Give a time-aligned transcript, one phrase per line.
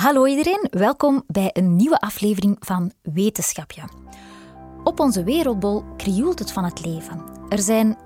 [0.00, 3.82] Hallo iedereen, welkom bij een nieuwe aflevering van Wetenschapje.
[4.84, 7.24] Op onze wereldbol krioelt het van het leven.
[7.48, 7.96] Er zijn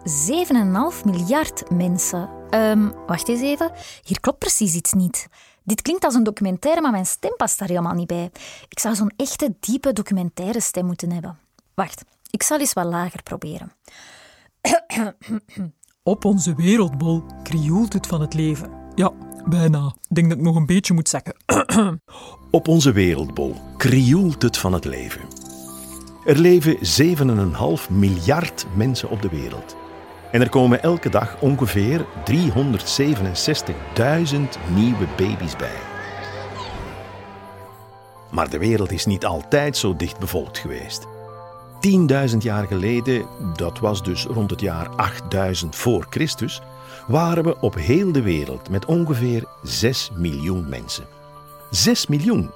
[1.00, 2.28] 7,5 miljard mensen.
[2.50, 3.72] Um, wacht eens even,
[4.02, 5.28] hier klopt precies iets niet.
[5.62, 8.30] Dit klinkt als een documentaire, maar mijn stem past daar helemaal niet bij.
[8.68, 11.38] Ik zou zo'n echte, diepe documentaire stem moeten hebben.
[11.74, 13.72] Wacht, ik zal eens wat lager proberen.
[16.02, 18.70] Op onze wereldbol krioelt het van het leven.
[18.94, 19.12] Ja,
[19.48, 19.86] bijna.
[20.08, 21.36] Ik denk dat ik nog een beetje moet zeggen.
[22.50, 25.20] Op onze wereldbol krioelt het van het leven.
[26.24, 26.82] Er leven 7,5
[27.90, 29.76] miljard mensen op de wereld.
[30.32, 32.34] En er komen elke dag ongeveer 367.000
[34.74, 35.78] nieuwe baby's bij.
[38.30, 41.06] Maar de wereld is niet altijd zo dicht bevolkt geweest.
[42.30, 43.26] 10.000 jaar geleden,
[43.56, 46.62] dat was dus rond het jaar 8000 voor Christus,
[47.06, 51.04] waren we op heel de wereld met ongeveer 6 miljoen mensen.
[51.70, 52.50] 6 miljoen!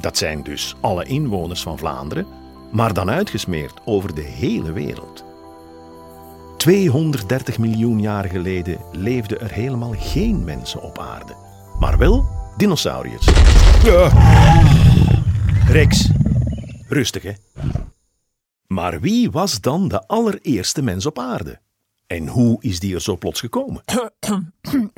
[0.00, 2.26] Dat zijn dus alle inwoners van Vlaanderen,
[2.72, 5.24] maar dan uitgesmeerd over de hele wereld.
[6.56, 11.34] 230 miljoen jaar geleden leefden er helemaal geen mensen op aarde,
[11.78, 12.24] maar wel
[12.56, 13.26] dinosauriërs.
[15.66, 16.10] Rex,
[16.88, 17.32] rustig hè.
[18.66, 21.60] Maar wie was dan de allereerste mens op aarde?
[22.08, 23.82] En hoe is die er zo plots gekomen?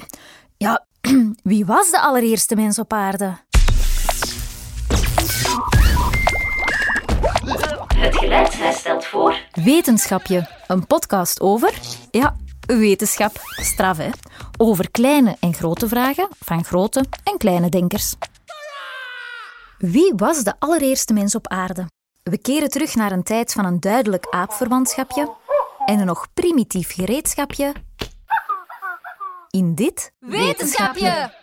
[0.57, 0.87] Ja,
[1.43, 3.37] wie was de allereerste mens op aarde?
[7.95, 9.35] Het geluid stelt voor.
[9.53, 14.11] Wetenschapje, een podcast over, ja, wetenschap, straf hè,
[14.59, 18.15] over kleine en grote vragen van grote en kleine denkers.
[19.79, 21.87] Wie was de allereerste mens op aarde?
[22.23, 25.39] We keren terug naar een tijd van een duidelijk aapverwantschapje
[25.87, 27.73] en een nog primitief gereedschapje
[29.51, 31.39] in dit Wetenschapje!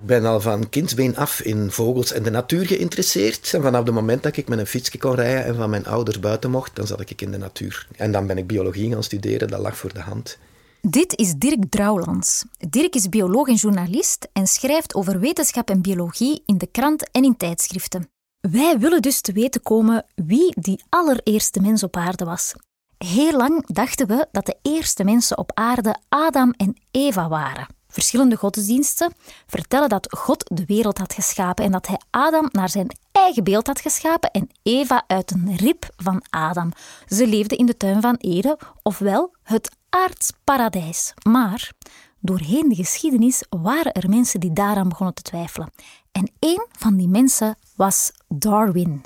[0.00, 3.54] Ik ben al van kindsbeen af in vogels en de natuur geïnteresseerd.
[3.54, 6.20] En vanaf het moment dat ik met een fietsje kon rijden en van mijn ouders
[6.20, 7.88] buiten mocht, dan zat ik in de natuur.
[7.96, 10.38] En dan ben ik biologie gaan studeren, dat lag voor de hand.
[10.80, 12.44] Dit is Dirk Drouwlands.
[12.68, 17.24] Dirk is bioloog en journalist en schrijft over wetenschap en biologie in de krant en
[17.24, 18.10] in tijdschriften.
[18.40, 22.54] Wij willen dus te weten komen wie die allereerste mens op aarde was.
[22.98, 27.66] Heel lang dachten we dat de eerste mensen op aarde Adam en Eva waren.
[27.88, 29.12] Verschillende godsdiensten
[29.46, 33.66] vertellen dat God de wereld had geschapen en dat hij Adam naar zijn eigen beeld
[33.66, 36.72] had geschapen en Eva uit een rib van Adam.
[37.06, 41.14] Ze leefden in de tuin van Eden, ofwel het aardsparadijs.
[41.22, 41.72] Maar
[42.20, 45.72] doorheen de geschiedenis waren er mensen die daaraan begonnen te twijfelen.
[46.12, 49.02] En één van die mensen was Darwin.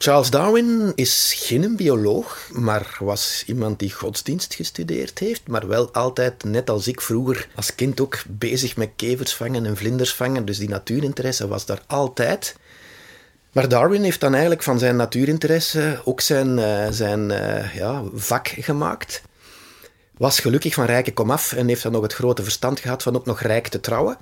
[0.00, 6.44] Charles Darwin is geen bioloog, maar was iemand die godsdienst gestudeerd heeft, maar wel altijd,
[6.44, 10.44] net als ik vroeger als kind ook, bezig met kevers vangen en vlinders vangen.
[10.44, 12.56] Dus die natuurinteresse was daar altijd.
[13.52, 18.48] Maar Darwin heeft dan eigenlijk van zijn natuurinteresse ook zijn, uh, zijn uh, ja, vak
[18.48, 19.22] gemaakt.
[20.16, 23.26] Was gelukkig van rijke komaf en heeft dan nog het grote verstand gehad van ook
[23.26, 24.18] nog rijk te trouwen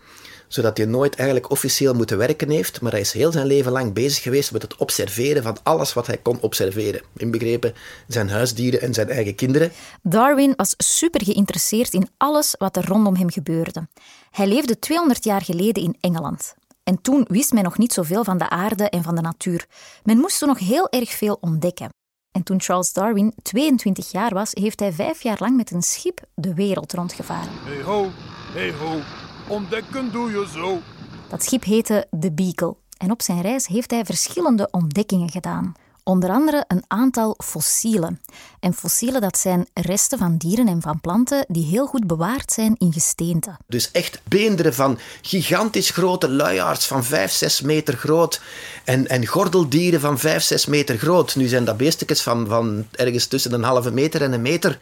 [0.48, 3.92] zodat hij nooit eigenlijk officieel moeten werken heeft, maar hij is heel zijn leven lang
[3.92, 7.02] bezig geweest met het observeren van alles wat hij kon observeren.
[7.16, 7.74] Inbegrepen
[8.06, 9.72] zijn huisdieren en zijn eigen kinderen.
[10.02, 13.88] Darwin was super geïnteresseerd in alles wat er rondom hem gebeurde.
[14.30, 16.54] Hij leefde 200 jaar geleden in Engeland.
[16.82, 19.66] En toen wist men nog niet zoveel van de aarde en van de natuur.
[20.02, 21.88] Men moest er nog heel erg veel ontdekken.
[22.30, 26.20] En toen Charles Darwin 22 jaar was, heeft hij vijf jaar lang met een schip
[26.34, 27.52] de wereld rondgevaren.
[27.64, 28.10] Hey ho,
[28.52, 29.00] hey ho,
[29.48, 30.80] Ontdekken doe je zo.
[31.28, 35.74] Dat schip heette de Beagle en op zijn reis heeft hij verschillende ontdekkingen gedaan.
[36.02, 38.20] Onder andere een aantal fossielen.
[38.60, 42.74] En fossielen dat zijn resten van dieren en van planten die heel goed bewaard zijn
[42.78, 43.56] in gesteente.
[43.66, 48.40] Dus echt beenderen van gigantisch grote luiaards van 5, 6 meter groot
[48.84, 51.36] en, en gordeldieren van 5, 6 meter groot.
[51.36, 54.78] Nu zijn dat beestjes van, van ergens tussen een halve meter en een meter.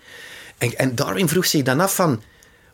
[0.58, 2.22] En, en Darwin vroeg zich dan af van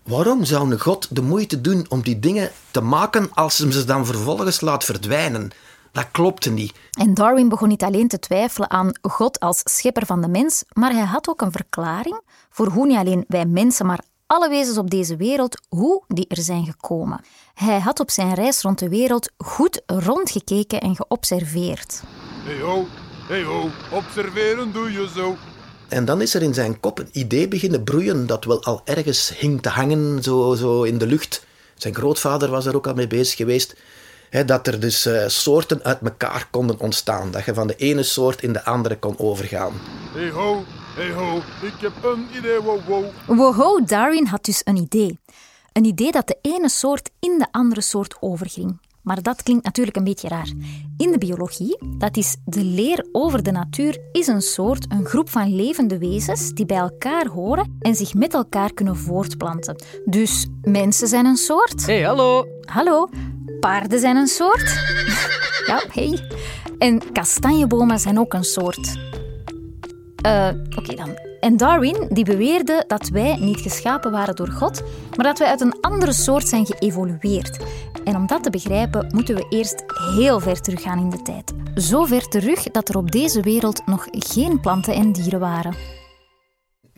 [0.03, 3.85] Waarom zou een God de moeite doen om die dingen te maken als hem ze
[3.85, 5.51] dan vervolgens laat verdwijnen?
[5.93, 6.73] Dat klopte niet.
[6.91, 10.93] En Darwin begon niet alleen te twijfelen aan God als schepper van de mens, maar
[10.93, 12.21] hij had ook een verklaring
[12.51, 16.43] voor hoe niet alleen wij mensen, maar alle wezens op deze wereld, hoe die er
[16.43, 17.25] zijn gekomen.
[17.55, 22.03] Hij had op zijn reis rond de wereld goed rondgekeken en geobserveerd.
[22.45, 22.87] Hey ho,
[23.29, 25.37] hey ho, observeren doe je zo.
[25.91, 29.33] En dan is er in zijn kop een idee beginnen broeien dat wel al ergens
[29.39, 31.47] hing te hangen, zo, zo in de lucht.
[31.75, 33.77] Zijn grootvader was er ook al mee bezig geweest.
[34.29, 37.31] Hè, dat er dus uh, soorten uit elkaar konden ontstaan.
[37.31, 39.73] Dat je van de ene soort in de andere kon overgaan.
[40.13, 40.65] Hey ho,
[40.95, 43.05] hey ho, ik heb een idee, wow wow.
[43.27, 45.19] Wow, Darwin had dus een idee.
[45.73, 48.79] Een idee dat de ene soort in de andere soort overging.
[49.03, 50.53] Maar dat klinkt natuurlijk een beetje raar.
[50.97, 55.31] In de biologie, dat is de leer over de natuur, is een soort, een groep
[55.31, 59.85] van levende wezens die bij elkaar horen en zich met elkaar kunnen voortplanten.
[60.05, 61.87] Dus mensen zijn een soort.
[61.87, 62.47] Hey, hallo.
[62.61, 63.09] Hallo,
[63.61, 64.81] paarden zijn een soort.
[65.67, 66.21] ja, hey.
[66.79, 68.99] En kastanjebomen zijn ook een soort.
[70.27, 71.29] Uh, Oké dan.
[71.41, 74.83] En Darwin die beweerde dat wij niet geschapen waren door God,
[75.17, 77.59] maar dat wij uit een andere soort zijn geëvolueerd.
[78.11, 79.85] En om dat te begrijpen moeten we eerst
[80.15, 81.53] heel ver teruggaan in de tijd.
[81.75, 85.75] Zo ver terug dat er op deze wereld nog geen planten en dieren waren.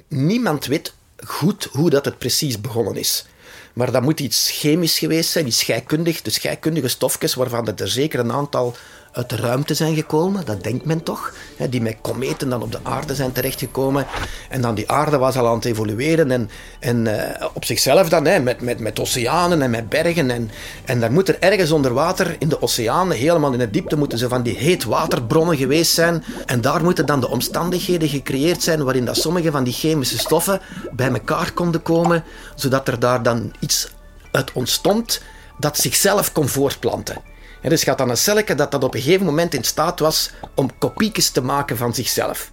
[0.09, 3.27] Niemand weet goed hoe dat het precies begonnen is.
[3.73, 6.23] Maar dat moet iets chemisch geweest zijn, iets scheikundig.
[6.23, 8.75] Dus scheikundige stofjes waarvan er zeker een aantal
[9.13, 12.73] uit de ruimte zijn gekomen, dat denkt men toch, hè, die met kometen dan op
[12.73, 14.07] de aarde zijn terechtgekomen.
[14.49, 17.15] En dan die aarde was al aan het evolueren en, en uh,
[17.53, 20.31] op zichzelf dan, hè, met, met, met oceanen en met bergen.
[20.31, 20.51] En,
[20.85, 24.19] en daar moet er ergens onder water in de oceanen, helemaal in de diepte, moeten
[24.19, 26.25] ze van die heetwaterbronnen geweest zijn.
[26.47, 30.61] En daar moeten dan de omstandigheden gecreëerd zijn waarin dat sommige van die chemische stoffen
[30.93, 33.89] bij elkaar konden komen, zodat er daar dan iets
[34.31, 35.23] uit ontstond
[35.59, 37.17] dat zichzelf kon voortplanten.
[37.63, 40.31] En dus gaat dan een celletje dat dat op een gegeven moment in staat was
[40.55, 42.53] om kopiekjes te maken van zichzelf.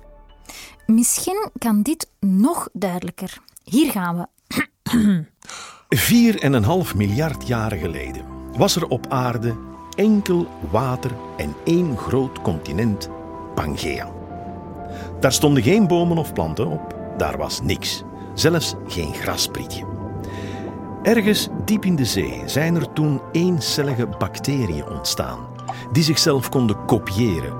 [0.85, 3.37] Misschien kan dit nog duidelijker.
[3.63, 4.27] Hier gaan we.
[5.89, 8.25] Vier en een half miljard jaren geleden
[8.57, 9.55] was er op aarde
[9.95, 13.09] enkel water en één groot continent,
[13.55, 14.11] Pangea.
[15.19, 18.03] Daar stonden geen bomen of planten op, daar was niks,
[18.33, 19.88] zelfs geen grasprietje.
[21.03, 25.39] Ergens diep in de zee zijn er toen eencellige bacteriën ontstaan,
[25.91, 27.53] die zichzelf konden kopiëren,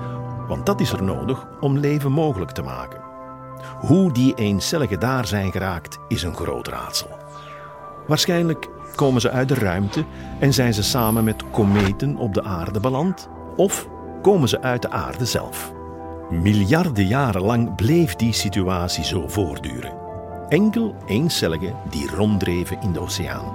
[0.48, 3.00] want dat is er nodig om leven mogelijk te maken.
[3.80, 7.08] Hoe die eencelligen daar zijn geraakt, is een groot raadsel.
[8.06, 10.04] Waarschijnlijk komen ze uit de ruimte
[10.38, 13.88] en zijn ze samen met kometen op de aarde beland, of
[14.22, 15.72] komen ze uit de aarde zelf.
[16.30, 20.00] Miljarden jaren lang bleef die situatie zo voortduren
[20.50, 23.54] enkel eencelligen die ronddreven in de oceaan.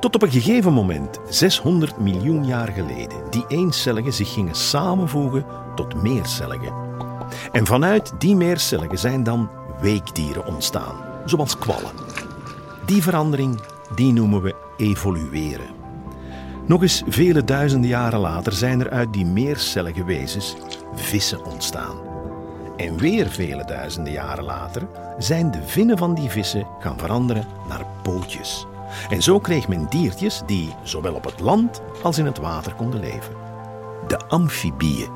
[0.00, 5.44] Tot op een gegeven moment, 600 miljoen jaar geleden, die eencelligen zich gingen samenvoegen
[5.74, 6.72] tot meercelligen.
[7.52, 9.50] En vanuit die meercelligen zijn dan
[9.80, 11.92] weekdieren ontstaan, zoals kwallen.
[12.86, 13.60] Die verandering
[13.94, 15.66] die noemen we evolueren.
[16.66, 20.56] Nog eens vele duizenden jaren later zijn er uit die meercellige wezens
[20.94, 22.13] vissen ontstaan.
[22.76, 24.86] En weer vele duizenden jaren later
[25.18, 28.66] zijn de vinnen van die vissen gaan veranderen naar pootjes.
[29.10, 33.00] En zo kreeg men diertjes die zowel op het land als in het water konden
[33.00, 33.34] leven.
[34.08, 35.10] De amfibieën.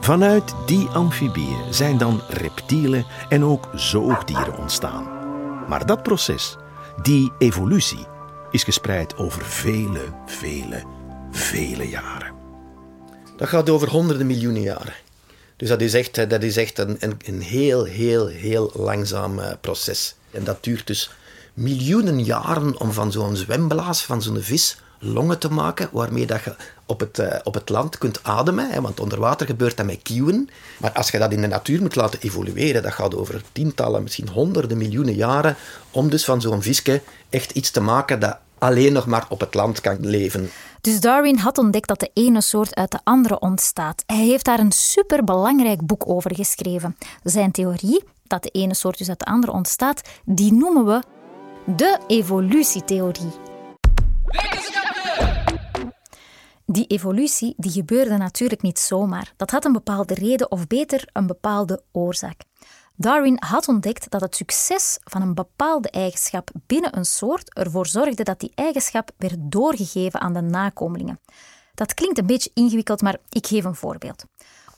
[0.00, 5.04] Vanuit die amfibieën zijn dan reptielen en ook zoogdieren ontstaan.
[5.68, 6.56] Maar dat proces,
[7.02, 8.06] die evolutie,
[8.50, 10.82] is gespreid over vele, vele,
[11.30, 12.32] vele jaren.
[13.36, 14.94] Dat gaat over honderden miljoenen jaren.
[15.60, 20.14] Dus dat is echt, dat is echt een, een, heel, heel, heel langzaam uh, proces.
[20.30, 21.10] En dat duurt dus
[21.54, 26.54] miljoenen jaren om van zo'n zwemblaas, van zo'n vis, longen te maken, waarmee dat je
[26.86, 28.70] op het, uh, op het land kunt ademen.
[28.70, 30.48] Hè, want onder water gebeurt dat met kieuwen.
[30.78, 34.28] Maar als je dat in de natuur moet laten evolueren, dat gaat over tientallen, misschien
[34.28, 35.56] honderden miljoenen jaren,
[35.90, 39.54] om dus van zo'n visje echt iets te maken dat alleen nog maar op het
[39.54, 40.50] land kan leven.
[40.80, 44.02] Dus Darwin had ontdekt dat de ene soort uit de andere ontstaat.
[44.06, 46.96] Hij heeft daar een superbelangrijk boek over geschreven.
[47.22, 51.02] Zijn theorie, dat de ene soort dus uit de andere ontstaat, die noemen we
[51.76, 53.32] de evolutietheorie.
[56.66, 59.32] Die evolutie die gebeurde natuurlijk niet zomaar.
[59.36, 62.42] Dat had een bepaalde reden of beter een bepaalde oorzaak.
[63.00, 68.22] Darwin had ontdekt dat het succes van een bepaalde eigenschap binnen een soort ervoor zorgde
[68.22, 71.20] dat die eigenschap werd doorgegeven aan de nakomelingen.
[71.74, 74.24] Dat klinkt een beetje ingewikkeld, maar ik geef een voorbeeld.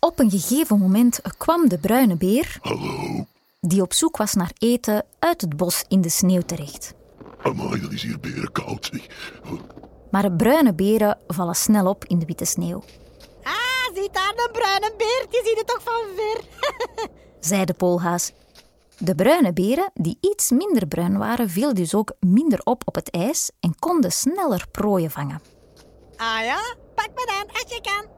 [0.01, 3.27] Op een gegeven moment kwam de bruine beer, Hallo?
[3.61, 6.95] die op zoek was naar eten, uit het bos in de sneeuw terecht.
[7.43, 8.91] Amai, dat is hier berenkoud.
[10.11, 12.83] Maar de bruine beren vallen snel op in de witte sneeuw.
[13.43, 16.41] Ah, ziet daar een bruine beer, die ziet het toch van ver.
[17.45, 18.33] zei de poolhaas.
[18.99, 23.11] De bruine beren, die iets minder bruin waren, viel dus ook minder op op het
[23.11, 25.41] ijs en konden sneller prooien vangen.
[26.17, 28.11] Ah ja, pak me dan als je kan.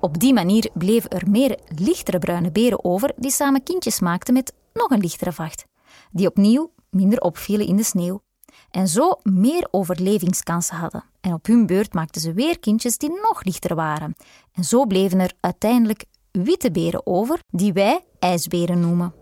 [0.00, 4.52] Op die manier bleven er meer lichtere bruine beren over die samen kindjes maakten met
[4.72, 5.64] nog een lichtere vacht,
[6.10, 8.22] die opnieuw minder opvielen in de sneeuw.
[8.70, 11.04] En zo meer overlevingskansen hadden.
[11.20, 14.16] En op hun beurt maakten ze weer kindjes die nog lichter waren.
[14.52, 19.14] En zo bleven er uiteindelijk witte beren over, die wij ijsberen noemen.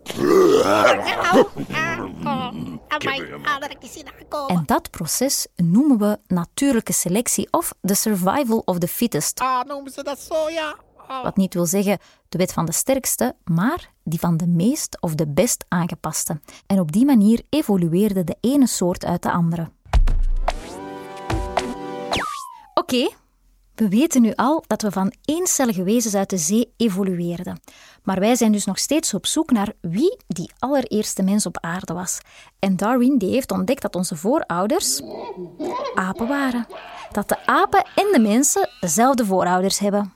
[4.47, 9.39] En dat proces noemen we natuurlijke selectie of the survival of the fittest.
[9.39, 10.75] Ah, noemen ze dat zo, ja.
[11.07, 11.23] Ah.
[11.23, 11.97] Wat niet wil zeggen
[12.29, 16.39] de wet van de sterkste, maar die van de meest of de best aangepaste.
[16.67, 19.69] En op die manier evolueerde de ene soort uit de andere.
[22.73, 23.09] Oké,
[23.79, 27.61] we weten nu al dat we van eencellige wezens uit de zee evolueerden.
[28.03, 31.93] Maar wij zijn dus nog steeds op zoek naar wie die allereerste mens op aarde
[31.93, 32.19] was.
[32.59, 35.01] En Darwin die heeft ontdekt dat onze voorouders
[35.95, 36.67] apen waren.
[37.11, 40.13] Dat de apen en de mensen dezelfde voorouders hebben.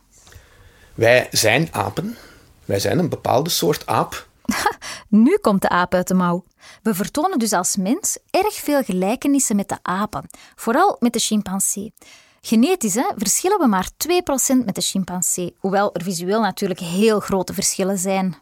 [0.93, 2.17] Wij zijn apen.
[2.65, 4.27] Wij zijn een bepaalde soort aap.
[5.09, 6.43] Nu komt de aap uit de mouw.
[6.81, 11.93] We vertonen dus als mens erg veel gelijkenissen met de apen, vooral met de chimpansee.
[12.45, 13.89] Genetisch hè, verschillen we maar
[14.61, 18.35] 2% met de chimpansee, hoewel er visueel natuurlijk heel grote verschillen zijn.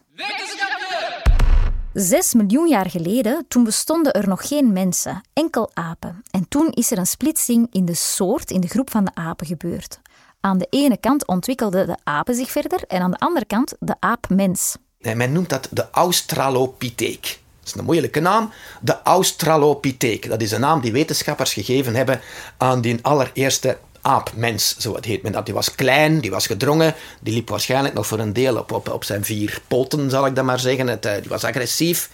[1.93, 6.23] Zes miljoen jaar geleden, toen bestonden er nog geen mensen, enkel apen.
[6.31, 9.47] En toen is er een splitsing in de soort, in de groep van de apen
[9.47, 9.99] gebeurd.
[10.39, 13.95] Aan de ene kant ontwikkelden de apen zich verder en aan de andere kant de
[13.99, 14.75] aapmens.
[15.01, 17.39] En men noemt dat de Australopithèek.
[17.59, 18.51] Dat is een moeilijke naam.
[18.81, 20.29] De Australopithèek.
[20.29, 22.21] Dat is een naam die wetenschappers gegeven hebben
[22.57, 25.45] aan die allereerste aapmens, zo het heet men dat.
[25.45, 28.89] Die was klein, die was gedrongen, die liep waarschijnlijk nog voor een deel op, op,
[28.89, 30.87] op zijn vier poten, zal ik dat maar zeggen.
[30.87, 32.09] Het, eh, die was agressief.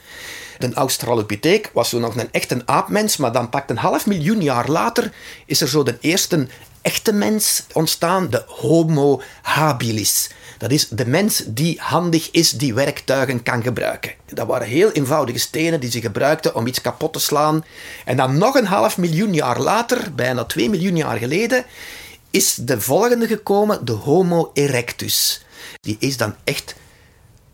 [0.58, 4.70] De Australopithèek was zo nog een echte aapmens, maar dan pakt een half miljoen jaar
[4.70, 5.14] later
[5.46, 6.48] is er zo de eerste
[6.82, 10.30] echte mens ontstaan, de Homo habilis.
[10.58, 14.14] Dat is de mens die handig is, die werktuigen kan gebruiken.
[14.26, 17.66] Dat waren heel eenvoudige stenen die ze gebruikten om iets kapot te slaan.
[18.06, 21.66] En dan nog een half miljoen jaar later, bijna twee miljoen jaar geleden,
[22.32, 25.46] is de volgende gekomen, de Homo erectus.
[25.82, 26.76] Die is dan echt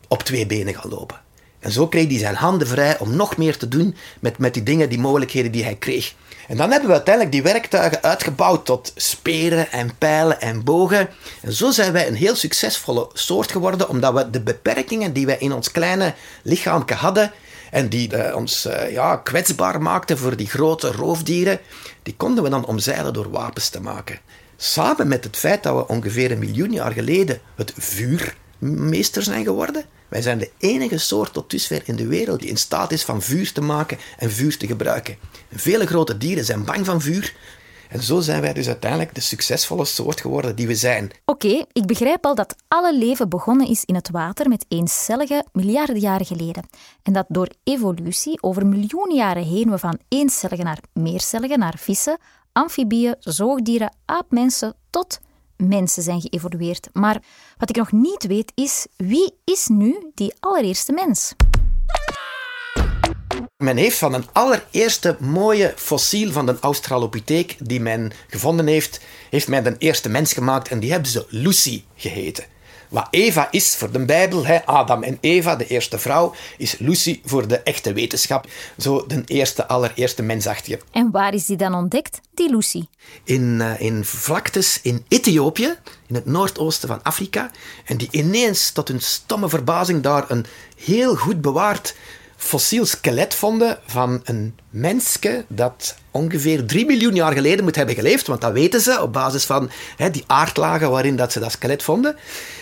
[0.08, 1.23] op twee benen gaan lopen.
[1.64, 4.64] En zo kreeg hij zijn handen vrij om nog meer te doen met, met die
[4.64, 6.14] dingen, die mogelijkheden die hij kreeg.
[6.48, 11.10] En dan hebben we uiteindelijk die werktuigen uitgebouwd tot speren en pijlen en bogen.
[11.42, 15.38] En zo zijn wij een heel succesvolle soort geworden, omdat we de beperkingen die wij
[15.40, 17.32] in ons kleine lichaam hadden
[17.72, 21.60] en die eh, ons eh, ja, kwetsbaar maakten voor die grote roofdieren,
[22.04, 24.20] die konden we dan omzeilen door wapens te maken.
[24.58, 27.74] Samen met het feit dat we ongeveer een miljoen jaar geleden het
[28.64, 29.86] vuurmeester zijn geworden.
[30.08, 33.22] Wij zijn de enige soort tot dusver in de wereld die in staat is van
[33.22, 35.18] vuur te maken en vuur te gebruiken.
[35.52, 37.36] Vele grote dieren zijn bang van vuur.
[37.90, 41.12] En zo zijn wij dus uiteindelijk de succesvolle soort geworden die we zijn.
[41.26, 46.00] Oké, ik begrijp al dat alle leven begonnen is in het water met eencellige miljarden
[46.00, 46.64] jaren geleden.
[47.04, 52.18] En dat door evolutie over miljoenen jaren heen we van eencellige naar meercellige, naar vissen,
[52.52, 55.20] amfibieën, zoogdieren, aapmensen tot
[55.68, 56.90] mensen zijn geëvolueerd.
[56.94, 57.22] Maar
[57.58, 61.34] wat ik nog niet weet is, wie is nu die allereerste mens?
[63.58, 69.48] Men heeft van een allereerste mooie fossiel van de Australopithèek die men gevonden heeft, heeft
[69.48, 72.53] men een eerste mens gemaakt en die hebben ze Lucy geheten.
[72.94, 77.22] Wat Eva is voor de Bijbel, hè, Adam en Eva, de eerste vrouw, is Lucy
[77.26, 78.48] voor de echte wetenschap.
[78.78, 80.80] Zo de eerste, allereerste mensachtige.
[80.92, 82.86] En waar is die dan ontdekt, die Lucy?
[83.24, 85.76] In, uh, in vlaktes in Ethiopië,
[86.08, 87.52] in het noordoosten van Afrika.
[87.86, 90.46] En die ineens, tot hun stomme verbazing, daar een
[90.86, 91.96] heel goed bewaard
[92.44, 98.28] fossiel skelet vonden van een mensje dat ongeveer 3 miljoen jaar geleden moet hebben geleefd,
[98.28, 101.84] want dat weten ze op basis van hè, die aardlagen waarin dat ze dat skelet
[101.84, 102.16] vonden.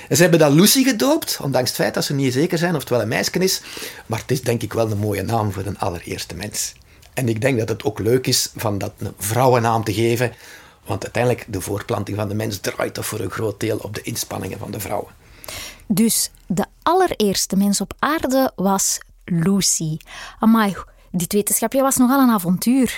[0.10, 2.80] En ze hebben dat Lucy gedoopt, ondanks het feit dat ze niet zeker zijn of
[2.80, 3.62] het wel een meisje is,
[4.06, 6.74] maar het is denk ik wel een mooie naam voor een allereerste mens.
[7.14, 10.34] En ik denk dat het ook leuk is van dat een vrouwennaam te geven,
[10.86, 14.02] want uiteindelijk de voortplanting van de mens draait toch voor een groot deel op de
[14.02, 15.12] inspanningen van de vrouwen.
[15.88, 19.00] Dus de allereerste mens op aarde was
[19.32, 19.98] Lucy.
[20.40, 20.76] Amai,
[21.12, 22.96] dit wetenschapje was nogal een avontuur.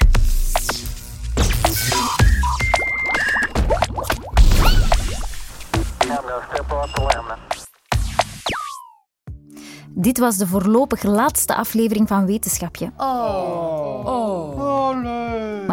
[9.89, 12.91] Dit was de voorlopig laatste aflevering van Wetenschapje.
[12.97, 14.05] Oh.
[14.05, 14.52] Oh.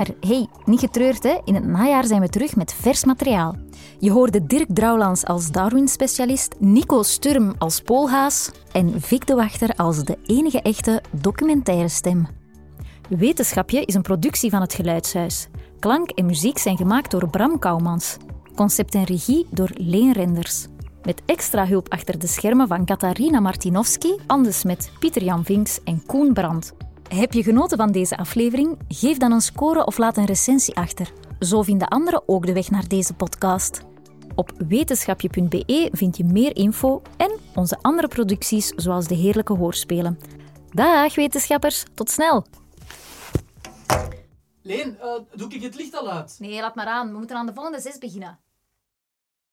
[0.00, 1.38] Maar hey, niet getreurd hè.
[1.44, 3.56] In het najaar zijn we terug met vers materiaal.
[3.98, 10.04] Je hoorde Dirk Drouwlands als Darwin-specialist, Nico Sturm als poolhaas en Vic de Wachter als
[10.04, 12.26] de enige echte documentaire stem.
[13.08, 15.48] Wetenschapje is een productie van het Geluidshuis.
[15.78, 18.16] Klank en muziek zijn gemaakt door Bram Kouwmans.
[18.54, 20.66] Concept en regie door Leen Renders.
[21.02, 26.32] Met extra hulp achter de schermen van Katarina Martinovski, Andes met Pieter-Jan Vinks en Koen
[26.32, 26.74] Brandt.
[27.14, 28.78] Heb je genoten van deze aflevering?
[28.88, 31.12] Geef dan een score of laat een recensie achter.
[31.38, 33.80] Zo vinden anderen ook de weg naar deze podcast.
[34.34, 40.18] Op wetenschapje.be vind je meer info en onze andere producties zoals de Heerlijke Hoorspelen.
[40.70, 42.46] Dag wetenschappers, tot snel.
[44.62, 46.36] Leen, eh, doe ik het licht al uit?
[46.38, 47.12] Nee, laat maar aan.
[47.12, 48.38] We moeten aan de volgende zes beginnen.